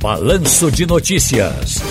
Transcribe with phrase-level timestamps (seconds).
[0.00, 1.82] Balanço de Notícias.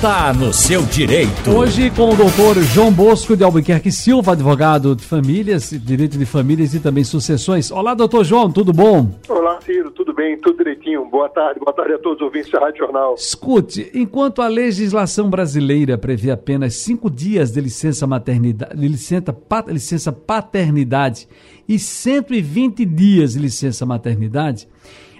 [0.00, 1.50] Tá no seu direito.
[1.50, 6.74] Hoje com o doutor João Bosco de Albuquerque Silva, advogado de famílias, direito de famílias
[6.74, 7.72] e também sucessões.
[7.72, 9.10] Olá, doutor João, tudo bom?
[9.28, 10.38] Olá, Ciro, tudo bem?
[10.38, 11.06] Tudo direitinho.
[11.06, 13.14] Boa tarde, boa tarde a todos os ouvintes da Rádio Jornal.
[13.14, 19.68] Escute, enquanto a legislação brasileira prevê apenas cinco dias de licença maternidade, de licença, pat,
[19.72, 21.26] licença paternidade
[21.68, 24.68] e 120 dias de licença maternidade,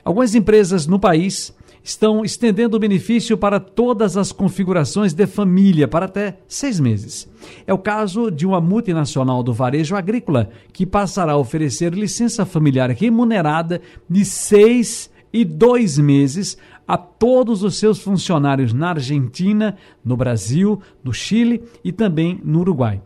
[0.04, 1.56] algumas empresas no país
[1.86, 7.28] estão estendendo o benefício para todas as configurações de família, para até seis meses.
[7.64, 12.90] É o caso de uma multinacional do varejo agrícola, que passará a oferecer licença familiar
[12.90, 13.80] remunerada
[14.10, 21.12] de seis e dois meses a todos os seus funcionários na Argentina, no Brasil, no
[21.12, 23.00] Chile e também no Uruguai.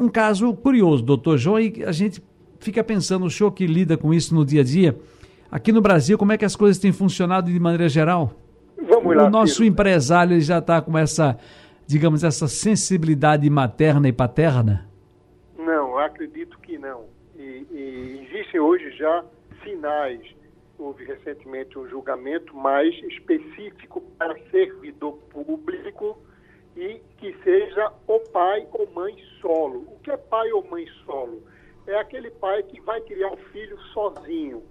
[0.00, 2.22] Um caso curioso, doutor João, e a gente
[2.58, 4.98] fica pensando, o senhor que lida com isso no dia a dia,
[5.50, 8.32] Aqui no Brasil, como é que as coisas têm funcionado de maneira geral?
[8.76, 9.26] Vamos lá.
[9.26, 11.38] O nosso empresário já está com essa,
[11.86, 14.88] digamos, essa sensibilidade materna e paterna?
[15.56, 17.04] Não, acredito que não.
[17.36, 19.24] E, e existem hoje já
[19.62, 20.20] sinais.
[20.78, 26.18] Houve recentemente um julgamento mais específico para servidor público
[26.76, 29.86] e que seja o pai ou mãe solo.
[29.88, 31.42] O que é pai ou mãe solo?
[31.86, 34.62] É aquele pai que vai criar o filho sozinho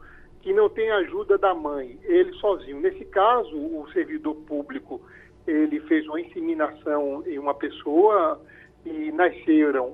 [0.45, 2.79] que não tem ajuda da mãe, ele sozinho.
[2.79, 5.01] Nesse caso, o servidor público
[5.47, 8.39] ele fez uma inseminação em uma pessoa
[8.85, 9.87] e nasceram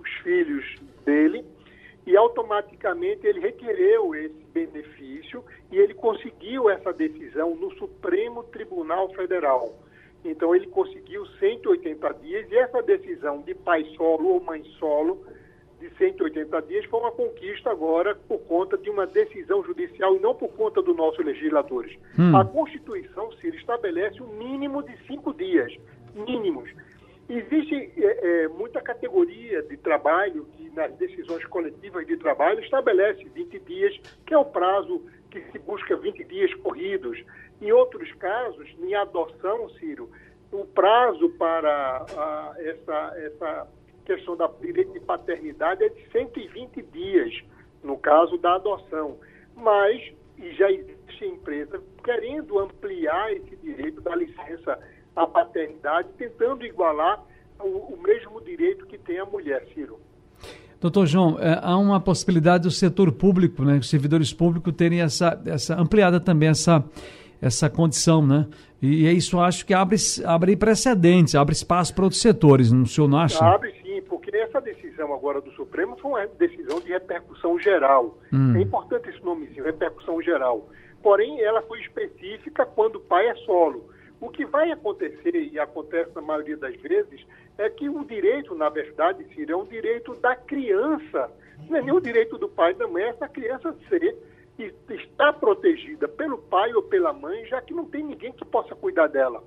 [0.00, 0.64] os filhos
[1.04, 1.44] dele
[2.06, 9.74] e automaticamente ele requereu esse benefício e ele conseguiu essa decisão no Supremo Tribunal Federal.
[10.24, 15.22] Então ele conseguiu 180 dias e essa decisão de pai solo ou mãe solo
[15.82, 20.32] de 180 dias foi uma conquista agora por conta de uma decisão judicial e não
[20.34, 21.98] por conta dos nossos legisladores.
[22.16, 22.36] Hum.
[22.36, 25.76] A Constituição, Ciro, estabelece um mínimo de cinco dias,
[26.14, 26.70] mínimos.
[27.28, 33.58] Existe é, é, muita categoria de trabalho que nas decisões coletivas de trabalho estabelece 20
[33.60, 37.20] dias, que é o prazo que se busca 20 dias corridos.
[37.60, 40.10] Em outros casos, em adoção, Ciro,
[40.52, 43.68] o prazo para a, essa, essa
[44.04, 47.42] questão da direito de paternidade é de 120 dias,
[47.82, 49.16] no caso da adoção.
[49.56, 54.78] Mas e já existe empresa querendo ampliar esse direito da licença
[55.14, 57.22] à paternidade, tentando igualar
[57.60, 60.00] o, o mesmo direito que tem a mulher, Ciro.
[60.80, 65.40] Doutor João, é, há uma possibilidade do setor público, né, os servidores públicos terem essa,
[65.46, 66.84] essa ampliada também essa,
[67.40, 68.48] essa condição, né?
[68.80, 72.86] E, e isso acho que abre, abre precedentes, abre espaço para outros setores, não, o
[72.86, 73.44] senhor não acha?
[73.44, 73.72] Abre
[74.42, 78.18] essa decisão agora do Supremo foi uma decisão de repercussão geral.
[78.32, 78.56] Hum.
[78.56, 80.68] É importante esse nomezinho, repercussão geral.
[81.02, 83.90] Porém, ela foi específica quando o pai é solo.
[84.20, 87.26] O que vai acontecer, e acontece na maioria das vezes,
[87.58, 91.30] é que o direito, na verdade, Ciro, é um direito da criança.
[91.68, 94.16] Não é nem o direito do pai e da mãe, é essa criança ser
[94.58, 98.74] e está protegida pelo pai ou pela mãe, já que não tem ninguém que possa
[98.76, 99.42] cuidar dela.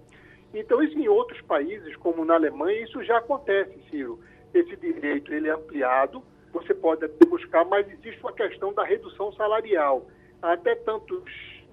[0.53, 4.19] Então, isso em outros países, como na Alemanha, isso já acontece, Ciro
[4.59, 6.23] esse direito ele é ampliado,
[6.53, 10.07] você pode até buscar, mas existe uma questão da redução salarial.
[10.41, 11.23] Até tantos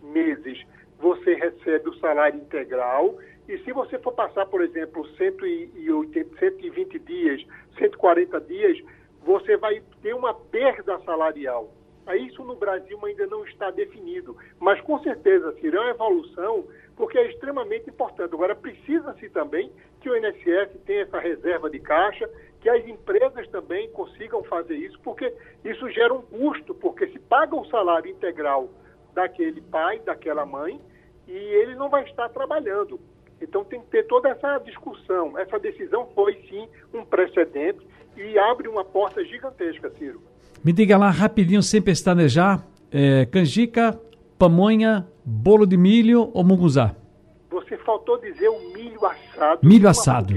[0.02, 0.64] meses
[0.98, 7.44] você recebe o salário integral e se você for passar, por exemplo, 180, 120 dias,
[7.76, 8.78] 140 dias,
[9.24, 11.72] você vai ter uma perda salarial.
[12.16, 16.64] Isso no Brasil ainda não está definido, mas com certeza será uma evolução,
[16.96, 18.34] porque é extremamente importante.
[18.34, 19.70] Agora, precisa-se também
[20.00, 22.28] que o INSS tenha essa reserva de caixa,
[22.60, 25.32] que as empresas também consigam fazer isso, porque
[25.64, 28.68] isso gera um custo, porque se paga o salário integral
[29.14, 30.80] daquele pai, daquela mãe,
[31.26, 33.00] e ele não vai estar trabalhando.
[33.40, 35.36] Então tem que ter toda essa discussão.
[35.38, 37.80] Essa decisão foi sim um precedente
[38.16, 40.22] e abre uma porta gigantesca, Ciro.
[40.64, 43.98] Me diga lá rapidinho, sem pestanejar, é, canjica,
[44.42, 46.96] pamonha, bolo de milho ou munguzá?
[47.48, 49.60] Você faltou dizer o milho assado.
[49.62, 50.34] Milho assado.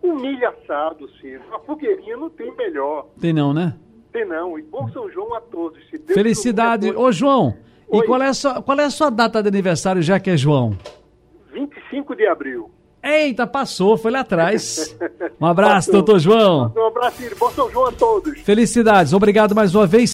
[0.00, 1.42] Um milho assado, Ciro.
[1.48, 3.08] Uma fogueirinha não tem melhor.
[3.20, 3.74] Tem não, né?
[4.12, 4.56] Tem não.
[4.56, 5.82] E bom São João a todos.
[6.06, 6.92] Felicidade.
[6.94, 7.56] Ô, João,
[7.88, 8.04] Oi.
[8.04, 10.36] e qual é, a sua, qual é a sua data de aniversário, já que é
[10.36, 10.78] João?
[11.52, 12.70] 25 de abril.
[13.02, 14.96] Eita, passou, foi lá atrás.
[15.40, 15.94] Um abraço, passou.
[15.94, 16.72] doutor João.
[16.74, 17.36] Um abraço, Ciro.
[17.36, 18.38] Bom São João a todos.
[18.42, 19.12] Felicidades.
[19.12, 20.12] Obrigado mais uma vez.